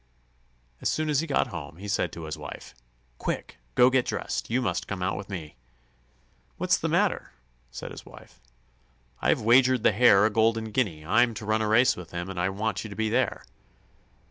As 0.81 0.89
soon 0.89 1.11
as 1.11 1.19
he 1.19 1.27
got 1.27 1.49
home, 1.49 1.77
he 1.77 1.87
said 1.87 2.11
to 2.11 2.23
his 2.23 2.35
wife: 2.35 2.73
"Quick! 3.19 3.57
go 3.75 3.83
and 3.83 3.91
get 3.93 4.05
dressed. 4.07 4.49
You 4.49 4.59
must 4.59 4.87
come 4.87 5.03
out 5.03 5.15
with 5.15 5.29
me." 5.29 5.57
"What's 6.57 6.79
the 6.79 6.89
matter?" 6.89 7.33
said 7.69 7.91
his 7.91 8.03
wife. 8.03 8.41
"I've 9.21 9.41
wagered 9.41 9.83
the 9.83 9.91
Hare 9.91 10.25
a 10.25 10.31
golden 10.31 10.71
guinea. 10.71 11.05
I'm 11.05 11.35
to 11.35 11.45
run 11.45 11.61
a 11.61 11.67
race 11.67 11.95
with 11.95 12.09
him, 12.09 12.31
and 12.31 12.39
I 12.39 12.49
want 12.49 12.83
you 12.83 12.89
to 12.89 12.95
be 12.95 13.09
there." 13.09 13.45